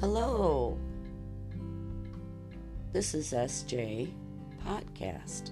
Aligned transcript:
Hello. 0.00 0.78
This 2.92 3.14
is 3.14 3.32
SJ 3.32 4.12
Podcast 4.64 5.50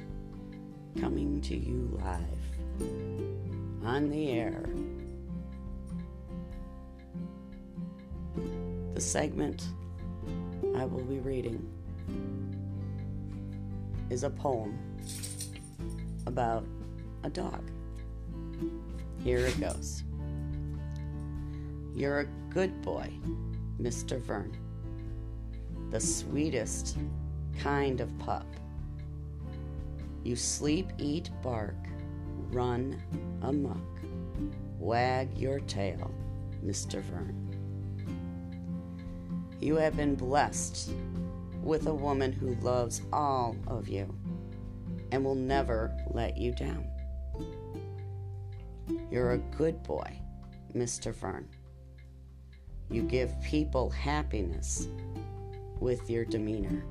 coming 1.00 1.40
to 1.40 1.56
you 1.56 1.98
live 2.00 3.82
on 3.84 4.08
the 4.08 4.30
air. 4.30 4.64
The 8.94 9.00
segment 9.00 9.66
I 10.76 10.84
will 10.84 11.02
be 11.02 11.18
reading 11.18 11.68
is 14.10 14.22
a 14.22 14.30
poem 14.30 14.78
about 16.28 16.64
a 17.24 17.30
dog. 17.30 17.68
Here 19.24 19.40
it 19.40 19.58
goes. 19.58 20.04
You're 21.96 22.20
a 22.20 22.26
good 22.50 22.80
boy. 22.82 23.10
Mr. 23.80 24.20
Vern. 24.20 24.56
The 25.90 26.00
sweetest 26.00 26.96
kind 27.58 28.00
of 28.00 28.16
pup. 28.18 28.46
You 30.24 30.36
sleep, 30.36 30.88
eat, 30.98 31.30
bark, 31.42 31.76
run 32.50 33.00
amuck. 33.42 33.76
Wag 34.78 35.36
your 35.36 35.60
tail, 35.60 36.12
Mr. 36.64 37.00
Vern. 37.02 37.42
You 39.60 39.76
have 39.76 39.96
been 39.96 40.14
blessed 40.14 40.90
with 41.62 41.86
a 41.86 41.94
woman 41.94 42.32
who 42.32 42.54
loves 42.56 43.02
all 43.12 43.56
of 43.66 43.88
you 43.88 44.14
and 45.12 45.24
will 45.24 45.34
never 45.34 45.96
let 46.10 46.36
you 46.36 46.52
down. 46.52 46.86
You're 49.10 49.32
a 49.32 49.38
good 49.38 49.82
boy, 49.82 50.20
Mr. 50.74 51.14
Vern. 51.14 51.48
You 52.90 53.02
give 53.02 53.34
people 53.42 53.90
happiness 53.90 54.88
with 55.80 56.08
your 56.08 56.24
demeanor. 56.24 56.84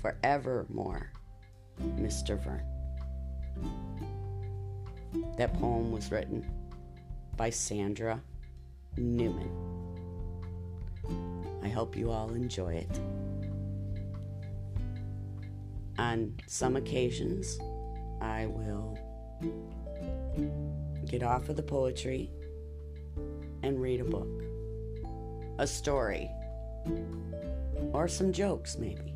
Forevermore, 0.00 1.12
Mr. 1.96 2.42
Vern. 2.42 2.64
That 5.36 5.52
poem 5.54 5.90
was 5.90 6.10
written 6.10 6.48
by 7.36 7.50
Sandra 7.50 8.22
Neumann. 8.96 9.50
I 11.62 11.68
hope 11.68 11.96
you 11.96 12.10
all 12.10 12.32
enjoy 12.32 12.74
it. 12.74 13.00
On 15.98 16.34
some 16.46 16.76
occasions, 16.76 17.58
I 18.20 18.46
will 18.46 18.96
get 21.06 21.22
off 21.22 21.48
of 21.48 21.56
the 21.56 21.62
poetry 21.62 22.30
and 23.62 23.80
read 23.80 24.00
a 24.00 24.04
book, 24.04 24.42
a 25.58 25.66
story, 25.66 26.30
or 27.92 28.08
some 28.08 28.32
jokes, 28.32 28.76
maybe. 28.78 29.14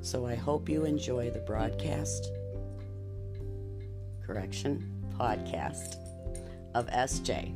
So 0.00 0.26
I 0.26 0.34
hope 0.34 0.68
you 0.68 0.84
enjoy 0.84 1.30
the 1.30 1.40
broadcast, 1.40 2.32
correction, 4.24 5.04
podcast 5.18 5.96
of 6.74 6.86
SJ. 6.86 7.54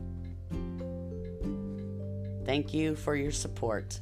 Thank 2.44 2.74
you 2.74 2.94
for 2.94 3.14
your 3.14 3.32
support 3.32 4.00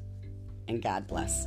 and 0.66 0.82
God 0.82 1.06
bless. 1.06 1.46